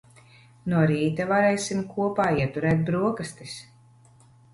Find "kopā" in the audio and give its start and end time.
1.91-2.25